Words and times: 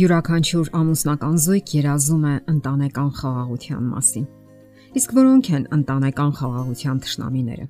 Յուրաքանչյուր 0.00 0.68
ամուսնական 0.78 1.34
զույգ 1.44 1.70
երազում 1.76 2.22
է 2.24 2.34
ընտանեկան 2.48 3.08
խաղաղության 3.16 3.88
մասին։ 3.92 4.26
Իսկ 4.96 5.10
որոնք 5.16 5.48
են 5.56 5.64
ընտանեկան 5.76 6.30
խաղաղության 6.38 7.00
ճշնամիները։ 7.04 7.66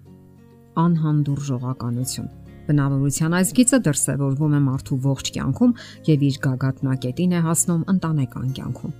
Անհանդուրժողականություն։ 0.82 2.28
Բնավորության 2.68 3.34
այս 3.40 3.50
գիծը 3.58 3.80
դրսևորվում 3.86 4.54
է 4.54 4.60
մարդու 4.66 4.98
ողջ 5.06 5.30
կյանքում 5.38 5.72
եւ 6.10 6.22
իր 6.28 6.36
գագաթնակետին 6.44 7.34
է 7.34 7.40
հասնում 7.48 7.82
ընտանեկան 7.94 8.52
կյանքում։ 8.60 8.92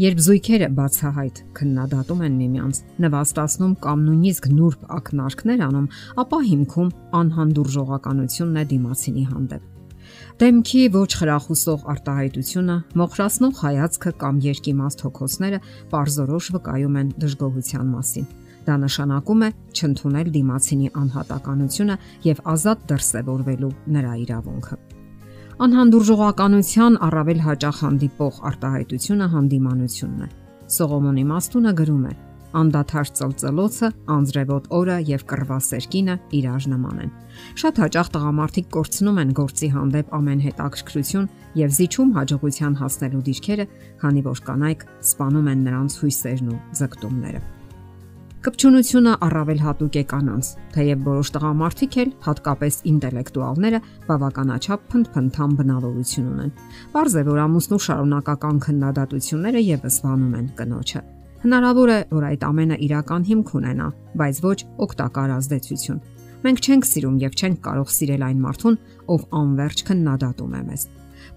Երբ 0.00 0.22
զույգերը 0.24 0.70
բացահայտ 0.78 1.42
քննադատում 1.60 2.24
են 2.30 2.38
միմյանց, 2.40 2.80
նվաստացնում 3.04 3.74
կամ 3.84 4.06
նույնիսկ 4.08 4.48
նուրբ 4.56 4.88
ակնարկներ 5.00 5.66
անում, 5.68 5.90
ապա 6.24 6.40
հիմքում 6.48 6.94
անհանդուրժողականությունն 7.20 8.60
է 8.60 8.66
դիմացինի 8.72 9.26
հանդեպ 9.34 9.79
Դեմքի 10.40 10.82
ոչ 10.94 11.08
խրախուսող 11.20 11.82
արտահայտությունը, 11.92 12.74
մոխրացնող 12.96 13.58
հայացքը 13.60 14.12
կամ 14.22 14.36
երկիմաստ 14.46 15.02
հոգոցները 15.04 15.58
parzorosh 15.90 16.48
վկայում 16.54 16.96
են 17.00 17.10
դժգոհության 17.20 17.90
մասին։ 17.90 18.28
Դա 18.64 18.76
նշանակում 18.86 19.44
է 19.44 19.50
չընդունել 19.76 20.30
դիմացինի 20.38 20.88
անհատականությունը 21.02 21.98
եւ 22.30 22.40
ազատ 22.54 22.88
դրսևորվելու 22.88 23.70
նրա 24.00 24.14
իրավունքը։ 24.24 24.80
Անհանդուրժողականության 25.68 26.98
առավել 27.10 27.44
հաճախ 27.50 27.84
հանդիպող 27.84 28.40
արտահայտությունը 28.48 29.30
հանդիմանությունն 29.36 30.24
է։ 30.24 30.32
Սողոմոնի 30.80 31.24
Մաստունը 31.36 31.76
գրում 31.84 32.04
է 32.08 32.16
անդադար 32.56 33.10
ծլծլոցը, 33.20 33.90
անձրևոտ 34.14 34.66
օրը 34.78 34.96
եւ 35.10 35.24
կռվասեր 35.30 35.86
կինը 35.92 36.16
իրար 36.40 36.66
նման 36.72 36.98
են։ 37.04 37.12
Շատ 37.62 37.80
հաճախ 37.84 38.10
տղամարդիկ 38.16 38.68
կորցնում 38.74 39.20
են 39.22 39.30
գործի 39.40 39.70
հանդեպ 39.76 40.12
ամեն 40.18 40.42
հետաքրքրություն 40.48 41.30
եւ 41.60 41.78
զիջում 41.78 42.10
հաջողության 42.18 42.76
հասնելու 42.80 43.24
դիրքերը, 43.30 43.70
քանի 44.02 44.26
որ 44.26 44.44
կանայք 44.50 44.84
սپانում 45.12 45.48
են 45.54 45.64
նրանց 45.70 45.96
հույսերն 46.02 46.50
ու 46.50 46.60
զգտումները։ 46.80 47.48
Կպչունությունը 48.40 49.14
առավել 49.20 49.58
հատուկ 49.60 49.96
է 50.00 50.02
կանանց, 50.08 50.50
թեև 50.72 51.02
որոշ 51.10 51.30
տղամարդիկ 51.34 51.98
էլ, 52.00 52.14
հատկապես 52.24 52.78
ինտելեկտուալները, 52.92 53.82
բավականաչափ 54.08 54.88
փնփնթան 54.94 55.60
բնավորություն 55.60 56.32
ունեն։ 56.32 56.56
Պարզ 56.96 57.20
է, 57.20 57.28
որ 57.28 57.44
ամուսնու 57.44 57.84
շարունակական 57.90 58.64
քննադատությունները 58.64 59.66
եւս 59.68 60.04
վանում 60.08 60.36
են 60.40 60.52
կնոջը։ 60.56 61.08
Հնարավոր 61.40 61.90
է, 61.90 61.98
որ 62.12 62.24
այդ 62.30 62.42
ամենը 62.44 62.76
իրական 62.84 63.22
հիմք 63.24 63.50
ունենա, 63.56 63.84
բայց 64.20 64.40
ոչ 64.44 64.56
օգտակար 64.84 65.30
ազդեցություն։ 65.38 66.00
Մենք 66.44 66.58
չենք 66.60 66.88
սիրում 66.88 67.16
եւ 67.20 67.36
չենք 67.40 67.60
կարող 67.64 67.92
սիրել 67.96 68.24
այն 68.26 68.42
մարդուն, 68.44 68.76
ով 69.14 69.24
անverջ 69.40 69.82
քննադատում 69.88 70.52
է 70.58 70.60
մեզ։ 70.68 70.84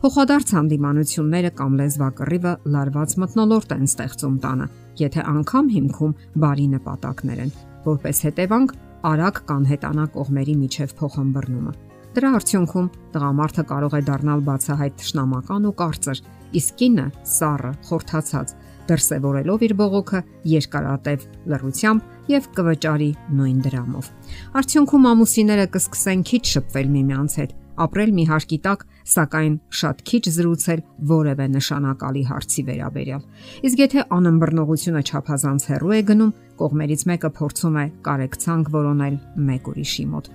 Փոխադարձ 0.04 0.52
հանդիմանությունները 0.58 1.52
կամ 1.60 1.78
լեզվակռիվը 1.80 2.54
լարված 2.74 3.16
մտնոլորտ 3.24 3.74
են 3.78 3.88
ստեղծում 3.88 4.36
տանը, 4.44 4.68
եթե 5.00 5.26
անգամ 5.34 5.72
հիմքում 5.74 6.16
բարի 6.44 6.68
նպատակներ 6.74 7.42
են, 7.44 7.54
որպես 7.88 8.22
հետևանք 8.28 8.76
արագ 9.14 9.42
կան 9.48 9.66
հետանա 9.72 10.06
կողմերի 10.20 10.56
միջև 10.64 10.96
փոխհմբռնումը։ 11.00 11.74
Դրա 12.14 12.30
արդյունքում 12.38 12.90
տղամարդը 13.14 13.64
կարող 13.72 13.94
է 13.98 14.02
դառնալ 14.08 14.42
բացահայտ 14.48 14.98
ճշնամական 15.02 15.64
ու 15.66 15.76
կարծր, 15.80 16.20
իսկ 16.60 16.76
կինը 16.84 17.06
սառը, 17.34 17.72
խորթացած, 17.88 18.54
դրսևորելով 18.90 19.66
իր 19.68 19.74
բողոքը 19.80 20.22
երկարատև 20.54 21.26
լռությամբ 21.54 22.30
եւ 22.34 22.48
կվճարի 22.58 23.10
նույն 23.40 23.60
դրամով։ 23.68 24.14
Արդյունքում 24.62 25.10
ամուսինները 25.14 25.68
կսկսեն 25.74 26.24
քիչ 26.30 26.44
շփվել 26.54 26.90
միմյանց 26.94 27.38
հետ, 27.42 27.54
ապրել 27.84 28.12
մի 28.14 28.24
հարկի 28.30 28.58
տակ, 28.64 28.84
սակայն 29.14 29.54
շատ 29.80 30.02
քիչ 30.08 30.22
զրուցել 30.36 30.82
որևէ 31.10 31.48
նշանակալի 31.54 32.24
հարցի 32.30 32.64
վերաբերյալ։ 32.70 33.24
Իսկ 33.68 33.84
եթե 33.84 34.06
անըմբռնողությունը 34.18 35.04
չափազանց 35.10 35.68
հեռու 35.74 35.94
է 35.98 36.02
գնում, 36.14 36.34
կողմերից 36.64 37.06
մեկը 37.12 37.32
փորձում 37.40 37.78
է 37.84 37.86
կարեկցանք 38.08 38.74
որոնել 38.78 39.16
մեկ 39.50 39.70
ուրիշի 39.74 40.06
մոտ։ 40.14 40.34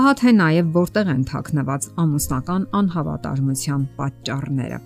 Ահա 0.00 0.12
թե 0.22 0.36
նաև 0.42 0.70
որտեղ 0.78 1.10
են 1.14 1.26
թաքնված 1.28 1.90
ամուսնական 2.08 2.70
անհավատարմության 2.82 3.90
պատճառները։ 3.98 4.80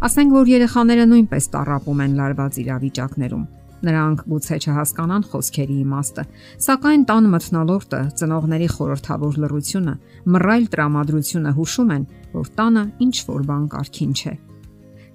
Ասենք 0.00 0.30
որ 0.32 0.48
երեխաները 0.48 1.02
նույնպես 1.10 1.46
տարապում 1.52 1.98
են 2.00 2.12
լարված 2.16 2.54
իրավիճակներում։ 2.62 3.42
Նրանք 3.84 4.22
գուցե 4.30 4.56
չհասկանան 4.64 5.26
խոսքերի 5.28 5.76
իմաստը, 5.82 6.22
սակայն 6.64 7.04
տան 7.10 7.28
մթնոլորտը, 7.34 8.00
ծնողների 8.20 8.68
խորհրդավոր 8.76 9.36
լռությունը, 9.44 9.94
մռայլ 10.32 10.64
տրամադրությունը 10.72 11.52
հուշում 11.60 11.92
են, 11.96 12.06
որ 12.32 12.48
տանը 12.60 12.84
ինչ 13.04 13.16
որ 13.28 13.44
բան 13.50 13.68
կարքին 13.76 14.16
չէ։ 14.16 14.34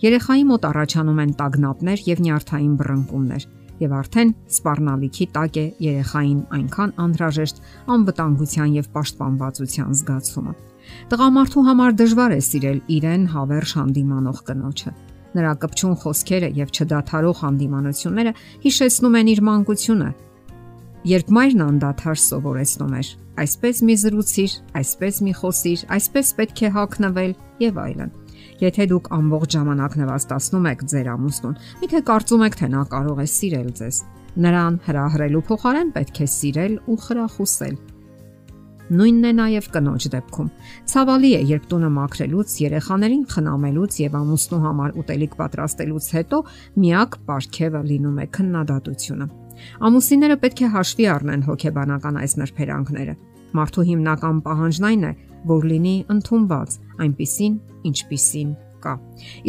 Երեխայի 0.05 0.45
մոտ 0.53 0.69
առաջանում 0.69 1.21
են 1.25 1.33
տագնապներ 1.41 2.05
եւ 2.05 2.23
նյարդային 2.25 2.73
բռնկումներ, 2.77 3.49
եւ 3.81 3.97
արդեն 4.05 4.35
սпарնալիքի 4.53 5.25
տակ 5.33 5.57
է 5.57 5.65
երեխային 5.85 6.41
այնքան 6.59 6.95
անհրաժեշտ 7.05 7.65
անվտանգության 7.95 8.77
եւ 8.85 8.93
պաշտպանվածության 8.95 9.97
զգացումը։ 10.05 10.53
Տղամարդու 11.11 11.65
համար 11.69 11.97
դժվար 12.01 12.35
է 12.35 12.39
սիրել 12.49 12.79
իրեն 12.95 13.25
հավերժ 13.35 13.75
հանդիմանող 13.79 14.39
կնոջը։ 14.49 14.91
Նրա 15.35 15.51
կպչուն 15.65 15.95
խոսքերը 16.01 16.49
եւ 16.55 16.69
չդադարող 16.75 17.39
հանդիմանությունները 17.43 18.33
հիշեցնում 18.65 19.17
են 19.19 19.31
իր 19.35 19.41
մանկությունը, 19.49 20.09
երբ 21.11 21.31
մայրն 21.35 21.63
անդադար 21.65 22.19
սովորեցնում 22.25 22.93
էր. 22.99 23.07
այսպես 23.35 23.79
մի 23.83 23.95
զրուցիր, 23.99 24.51
այսպես 24.79 25.17
մի 25.25 25.33
խոսիր, 25.35 25.81
այսպես 25.95 26.27
պետք 26.37 26.59
է 26.65 26.69
հակնվել 26.75 27.33
եւ 27.65 27.79
այլն։ 27.83 28.13
Եթե 28.63 28.85
դուք 28.91 29.09
ամբողջ 29.17 29.57
ժամանակ 29.57 29.97
նվաստացնում 29.99 30.69
եք 30.71 30.85
ձեր 30.91 31.09
ամուսնուն, 31.15 31.57
միթե 31.81 32.01
կարծում 32.09 32.45
եք, 32.47 32.55
թե 32.61 32.69
նա 32.71 32.83
կարող 32.95 33.19
է 33.19 33.27
սիրել 33.35 33.69
ձեզ։ 33.75 33.99
Նրան 34.45 34.79
հրահրելու 34.87 35.43
փոխարեն 35.51 35.91
պետք 35.99 36.21
է 36.23 36.27
սիրել 36.35 36.73
ու 36.87 36.97
խրախուսել 37.05 37.75
Նույնն 38.85 39.23
է 39.25 39.31
նաև 39.33 39.67
կնոջ 39.73 40.05
դեպքում։ 40.13 40.49
Ցավալի 40.91 41.29
է, 41.33 41.39
երբ 41.49 41.63
տունը 41.71 41.87
մաքրելուց, 41.95 42.51
երեխաներին 42.61 43.23
խնամելուց 43.31 43.95
եւ 44.03 44.17
ամուսնու 44.19 44.59
համար 44.65 44.91
ուտելիք 45.01 45.33
պատրաստելուց 45.39 46.09
հետո 46.15 46.41
միակ 46.83 47.17
ապարքևը 47.17 47.81
լինում 47.89 48.19
է 48.21 48.27
քննադատությունը։ 48.35 49.27
Ամուսինները 49.89 50.37
պետք 50.45 50.61
է 50.61 50.69
հաշվի 50.75 51.07
առնեն 51.15 51.45
հոգեբանական 51.49 52.19
այս 52.21 52.37
նրբերանգները։ 52.45 53.15
Մարդու 53.55 53.87
հիմնական 53.89 54.37
պահանջն 54.45 54.87
այն 54.91 55.03
է, 55.09 55.11
որ 55.49 55.67
լինի 55.71 55.95
ընդունված, 56.13 56.77
այնպիսին, 57.05 57.57
ինչպիսին 57.89 58.53
կա։ 58.85 58.93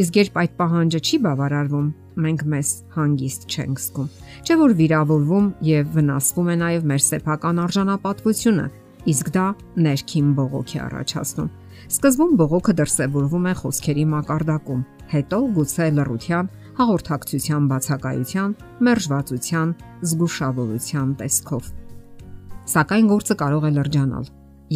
Իսկ 0.00 0.18
երբ 0.22 0.40
այդ 0.40 0.52
պահանջը 0.56 1.00
չի 1.06 1.18
բավարարվում, 1.26 1.88
մենք 2.24 2.42
մեզ 2.52 2.68
հանգիստ 2.96 3.46
չենք 3.52 3.80
զգում։ 3.84 4.10
Չէ 4.46 4.56
որ 4.62 4.74
վիրավորվում 4.80 5.48
եւ 5.68 5.90
վնասվում 5.96 6.48
է 6.48 6.56
նաեւ 6.62 6.86
մեր 6.92 7.02
սեփական 7.06 7.60
արժանապատվությունը, 7.66 8.66
իսկ 9.12 9.30
դա 9.36 9.46
ներքին 9.86 10.28
բողոք 10.36 10.72
է 10.76 10.78
առաջացնում։ 10.86 11.50
Սկզբում 11.86 12.32
բողոքը 12.40 12.72
դրսևորվում 12.80 13.46
է 13.46 13.52
խոսքերի 13.60 14.04
մակարդակում, 14.12 14.80
հետո 15.12 15.38
գուցե 15.56 15.88
լռության, 15.96 16.48
հաղորդակցության 16.76 17.68
բացակայության, 17.72 18.56
մերժվածության, 18.86 19.74
զգուշավորության 20.10 21.12
տեսքով։ 21.20 21.70
Սակայն 22.66 23.06
գործը 23.12 23.36
կարող 23.42 23.66
է 23.66 23.70
լրջանալ 23.76 24.26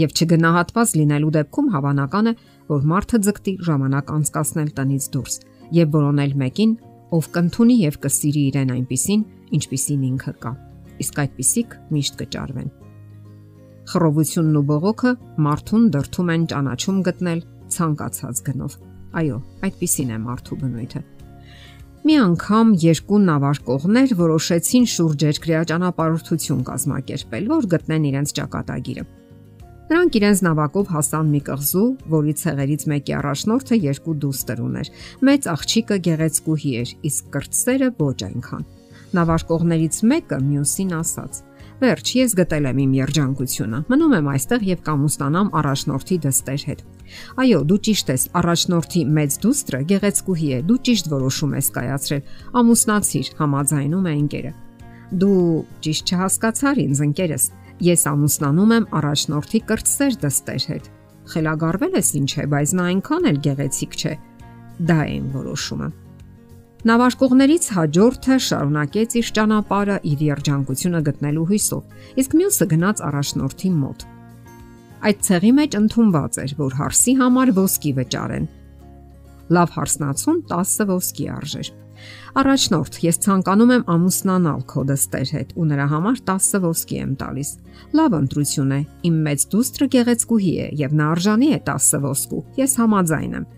եւ 0.01 0.13
չգնահատված 0.15 0.93
լինելու 1.01 1.33
դեպքում 1.37 1.71
հավանական 1.75 2.31
է, 2.31 2.35
որ 2.71 2.85
մարդը 2.93 3.19
ձգտի 3.27 3.55
ժամանակ 3.67 4.13
անցկасնել 4.17 4.71
տնից 4.77 5.09
դուրս 5.17 5.39
եւ 5.81 5.97
որոնել 5.97 6.37
մեկին, 6.45 6.77
ով 7.19 7.31
կընդունի 7.35 7.77
եւ 7.81 7.99
կսիրի 8.07 8.45
իրեն 8.51 8.75
այնպիսին, 8.77 9.25
ինչպիսին 9.59 10.05
ինքը 10.11 10.37
կա։ 10.45 10.55
Իսկ 11.01 11.25
այդպիսիք 11.25 11.77
միշտ 11.97 12.23
կճարվեն։ 12.23 12.80
Խռովությունն 13.91 14.59
ու 14.61 14.67
բողոքը 14.71 15.13
մարդուն 15.45 15.87
դրթում 15.95 16.29
են 16.35 16.43
ճանաչում 16.51 16.99
գտնել 17.11 17.41
ցանկացած 17.75 18.43
գնով։ 18.47 18.77
Այո, 19.21 19.39
այդպիսին 19.67 20.13
է 20.15 20.19
մարդու 20.27 20.59
բնույթը։ 20.61 21.03
Մի 22.01 22.15
անգամ 22.25 22.69
երկու 22.81 23.19
նավարկողներ 23.27 24.13
որոշեցին 24.21 24.87
շուրջերկրյա 24.95 25.63
ճանապարհորդություն 25.71 26.63
կազմակերպել, 26.71 27.49
որ 27.51 27.67
գտնեն 27.75 28.07
իրենց 28.11 28.33
ճակատագիրը։ 28.39 29.05
Նրանք 29.91 30.17
իրենց 30.21 30.41
նավակով 30.47 30.91
հասան 30.95 31.31
մի 31.35 31.41
կղզու, 31.51 31.87
որի 32.15 32.35
ցեղերից 32.41 32.83
մեկի 32.95 33.15
առաջնորդը 33.21 33.79
երկու 33.91 34.15
դուստր 34.23 34.61
ուներ։ 34.71 34.91
Մեծ 35.29 35.49
աղջիկը 35.51 35.97
գեղեցկուհի 36.07 36.75
էր, 36.81 36.93
իսկ 37.11 37.31
կրտսերը 37.35 37.89
ոչ 37.99 38.19
այնքան։ 38.31 38.67
Նավարկողներից 39.19 39.97
մեկը 40.15 40.39
մյուսին 40.47 40.93
ասաց. 41.01 41.43
Վերջ, 41.81 42.11
ես 42.13 42.35
գտել 42.37 42.67
եմ 42.69 42.81
իմ 42.83 42.91
երջանկությունը։ 42.99 43.79
Մնում 43.89 44.15
եմ 44.19 44.27
այստեղ 44.31 44.65
եւ 44.69 44.81
կամուստանամ 44.85 45.47
առաջնորդի 45.61 46.17
դստեր 46.27 46.65
հետ։ 46.69 46.83
Այո, 47.41 47.61
դու 47.71 47.79
ճիշտ 47.87 48.11
ես, 48.13 48.25
առաջնորդի 48.41 49.05
մեծ 49.17 49.39
դուստրը 49.45 49.81
գեղեցկուհի 49.93 50.51
է։ 50.51 50.59
Դու 50.69 50.77
ճիշտ 50.91 51.09
որոշում 51.15 51.55
ես 51.57 51.71
կայացրել։ 51.79 52.35
Ամուսնացիր, 52.61 53.31
համաձայնում 53.41 54.11
է 54.11 54.15
ընկերը։ 54.21 54.53
Դու 55.25 55.41
ճիշտ 55.89 56.13
չհասկացար 56.13 56.83
ինձ 56.85 57.03
ընկերս։ 57.09 57.49
Ես 57.81 58.05
ամուսնանում 58.13 58.77
եմ 58.77 58.87
առաջնորդի 59.01 59.61
կրտսեր 59.73 60.21
դստեր 60.21 60.69
հետ։ 60.69 60.93
Խելագարվել 61.31 61.97
ես 61.97 62.13
ինչ 62.21 62.31
է, 62.31 62.47
բայց 62.53 62.77
նա 62.77 62.87
այնքան 62.91 63.31
էլ 63.31 63.43
գեղեցիկ 63.49 63.99
չէ։ 64.05 64.15
դա 64.81 64.97
էին 65.07 65.27
որոշումը։ 65.33 65.89
Նավարկողներից 66.81 67.67
հաջորդը 67.77 68.37
շարունակեց 68.41 69.15
իր 69.21 69.31
ճանապարհը 69.37 69.97
իր 70.11 70.21
երջանկությունը 70.25 71.01
գտնելու 71.09 71.43
հույսով, 71.51 71.99
իսկ 72.23 72.37
մյուսը 72.41 72.67
գնաց 72.71 73.03
առաջնորդի 73.09 73.73
մոտ։ 73.81 74.07
Այդ 75.11 75.21
ցեղի 75.27 75.53
մեջ 75.59 75.77
ընդունված 75.81 76.39
էր, 76.41 76.55
որ 76.61 76.79
հարսի 76.81 77.15
համար 77.21 77.53
ոսկի 77.61 77.93
վճարեն։ 78.01 78.49
Լավ 79.61 79.77
հարսնացուն 79.77 80.41
10 80.55 80.89
ոսկի 80.95 81.29
արժեր։ 81.37 81.71
Առաջնորդ, 82.41 82.97
ես 83.03 83.17
ցանկանում 83.25 83.71
եմ 83.75 83.85
ամուսնանալ 83.91 84.61
քո 84.71 84.83
դստեր 84.91 85.31
հետ 85.35 85.49
ու 85.59 85.65
նրա 85.71 85.87
համար 85.91 86.21
10 86.31 86.61
ոսկի 86.63 86.99
եմ 87.01 87.15
տալիս։ 87.21 87.51
Լավ 87.99 88.15
ընտրություն 88.21 88.75
է։ 88.77 88.81
Իմ 89.11 89.17
մեծ 89.27 89.47
դուստրը 89.51 89.89
գեղեցկուհի 89.95 90.53
է 90.65 90.69
եւ 90.81 90.95
նա 91.01 91.09
արժանի 91.15 91.49
է 91.51 91.59
10 91.71 92.05
ոսկու։ 92.05 92.43
Ես 92.61 92.77
համաձայն 92.81 93.35
եմ։ 93.41 93.49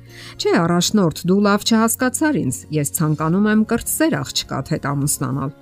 Չէ, 0.41 0.55
առաջնորդ, 0.63 1.23
դու 1.29 1.41
լավ 1.49 1.67
չհասկացար 1.69 2.39
ինձ։ 2.43 2.57
Ես 2.73 2.93
ցանկանում 2.97 3.47
եմ 3.53 3.67
կրտսեր 3.73 4.17
աղջկադ 4.23 4.73
հետ 4.73 4.89
ամուսնանալ։ 4.93 5.53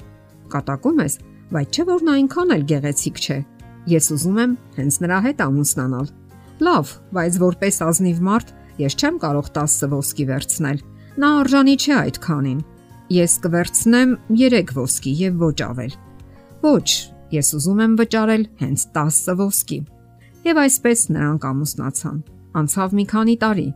Կատակում 0.55 1.03
ես, 1.07 1.19
բայց 1.51 1.81
չէ 1.81 1.85
որ 1.91 2.07
նա 2.07 2.15
այնքան 2.21 2.55
էլ 2.55 2.65
գեղեցիկ 2.71 3.21
չէ։ 3.21 3.39
Ես 3.91 4.07
ուզում 4.15 4.41
եմ 4.45 4.57
հենց 4.79 4.97
նրա 5.03 5.19
հետ 5.27 5.45
ամուսնանալ։ 5.51 6.09
Լավ, 6.61 6.91
բայց 7.17 7.37
որպես 7.41 7.77
ազնիվ 7.91 8.19
մարդ 8.31 8.51
ես 8.81 8.97
չեմ 9.01 9.17
կարող 9.23 9.47
10 9.57 9.95
ոսկի 9.95 10.25
վերցնել 10.31 10.83
Նա 11.21 11.29
արժանի 11.43 11.73
չէ 11.77 11.91
այդքանին։ 12.01 12.61
Ես 13.13 13.33
կվերցնեմ 13.45 14.13
3 14.41 14.71
ոսկի 14.73 15.11
եւ 15.21 15.43
ոչ 15.43 15.57
ավել։ 15.67 15.97
Ոչ, 16.63 16.89
ես 17.35 17.51
ուզում 17.59 17.83
եմ 17.85 17.97
վճարել 17.99 18.45
հենց 18.63 18.85
10 18.95 19.19
ոսկի։ 19.41 19.79
Եվ 20.49 20.61
այսպես 20.63 21.03
նրանք 21.17 21.45
ամուսնացան։ 21.51 22.17
Անցավ 22.61 22.97
մի 23.01 23.05
քանի 23.13 23.37
տարի։ 23.45 23.67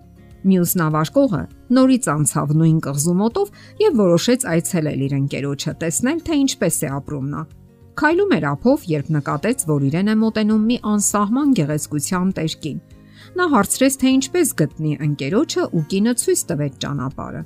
Մյուս 0.48 0.72
նավարկողը 0.80 1.42
նորից 1.76 2.08
անցավ 2.14 2.56
նույն 2.64 2.80
կղզումոտով 2.88 3.52
եւ 3.84 4.00
որոշեց 4.00 4.48
այցելել 4.54 5.04
իր 5.04 5.14
ընկերոջը, 5.20 5.76
տեսնել 5.84 6.24
թե 6.24 6.40
ինչպես 6.44 6.80
է 6.80 6.92
ապրում 6.96 7.28
նա։ 7.34 7.44
Քայլում 8.00 8.34
էր 8.40 8.48
ափով, 8.54 8.88
երբ 8.94 9.14
նկատեց, 9.20 9.68
որ 9.68 9.88
իրեն 9.92 10.12
է 10.14 10.18
մոտենում 10.24 10.68
մի 10.72 10.78
անսահման 10.94 11.56
գեղեցկության 11.60 12.36
տերկին 12.40 12.80
նա 13.38 13.46
հարցրեց, 13.50 13.96
թե 14.00 14.10
ինչպես 14.18 14.50
գտնի 14.60 14.92
ընկերոջը 15.04 15.64
ու 15.74 15.82
կինը 15.90 16.12
ցույց 16.22 16.42
տվեց 16.50 16.76
ճանապարհը։ 16.84 17.42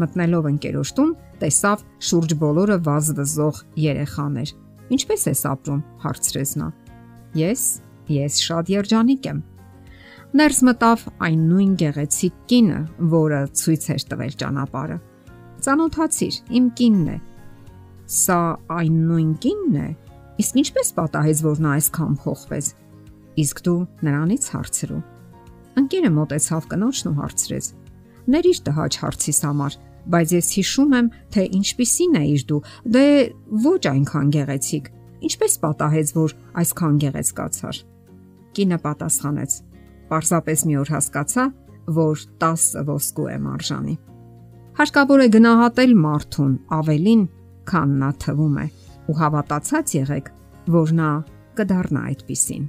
Մտնելով 0.00 0.48
ընկերոջ 0.50 0.90
տուն, 0.96 1.12
տեսավ 1.40 1.84
շուրջ 2.08 2.34
բոլորը 2.40 2.76
վազվզող 2.86 3.60
երեխաներ։ 3.84 4.52
Ինչպես 4.96 5.26
ես 5.30 5.42
ապրում, 5.50 5.80
հարցրեց 6.04 6.52
նա։ 6.60 6.68
Ես, 7.40 7.64
ես 8.10 8.40
շատ 8.46 8.72
երջանիկ 8.74 9.30
եմ։ 9.30 9.40
Ներս 10.40 10.60
մտավ 10.66 11.06
այն 11.26 11.40
նույն 11.50 11.70
գեղեցիկ 11.80 12.34
կինը, 12.50 12.80
որը 13.14 13.40
ցույց 13.60 13.86
էր 13.94 14.04
տվել 14.10 14.34
ճանապարհը։ 14.42 14.98
Ծանոթացիր, 15.66 16.36
իմ 16.58 16.68
կինն 16.80 17.08
է։ 17.10 17.16
Սա 18.10 18.40
այն 18.80 19.00
նույն 19.10 19.32
կինն 19.44 19.80
է։ 19.80 19.88
Իսկ 20.40 20.60
ինչպես 20.64 20.92
պատահեց, 20.98 21.42
որ 21.46 21.64
նա 21.66 21.72
այսքան 21.80 22.14
փոխվեց։ 22.24 22.70
Իսկ 23.44 23.64
դու 23.66 23.80
նրանից 24.06 24.46
հարցրու։ 24.54 25.00
Ընկերը 25.78 26.10
մտեցավ 26.16 26.66
կնոջն 26.70 27.10
ու 27.10 27.16
հարցրեց. 27.20 27.66
Ների 28.30 28.52
տհաճ 28.66 28.98
հարցիս 29.00 29.38
համար, 29.46 29.76
բայց 30.10 30.34
ես 30.34 30.48
հիշում 30.56 30.94
եմ, 30.98 31.08
թե 31.34 31.44
ինչպիսին 31.60 32.18
էիր 32.20 32.44
դու։ 32.50 32.60
Դե 32.94 33.06
ոչ 33.64 33.82
այնքան 33.90 34.30
գեղեցիկ։ 34.36 34.90
Ինչպես 35.30 35.56
պատահեց, 35.64 36.12
որ 36.16 36.34
այսքան 36.60 36.94
գեղեցկացար։ 37.04 37.80
Կինը 38.56 38.78
պատասխանեց. 38.86 39.56
Պարզապես 40.10 40.64
մի 40.66 40.78
օր 40.80 40.92
հասկացա, 40.96 41.44
որ 42.00 42.24
10 42.40 42.66
ոսկու 42.88 43.28
եմ 43.30 43.46
արժանի։ 43.50 43.96
Հարկավոր 44.80 45.20
է 45.20 45.28
գնահատել 45.36 45.94
մարդուն 46.00 46.52
ավելին, 46.80 47.22
քան 47.70 47.96
նա 48.00 48.10
թվում 48.24 48.58
է, 48.64 48.66
ու 49.10 49.16
հավատացած 49.20 49.94
եղեք, 50.00 50.30
որ 50.70 50.92
նա 51.00 51.10
կդառնա 51.60 52.04
այդպիսին։ 52.10 52.68